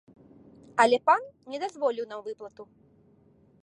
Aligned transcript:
Але 0.85 0.97
пан 1.11 1.21
не 1.53 1.57
дазволіў 1.67 2.05
на 2.15 2.21
выплату. 2.29 2.63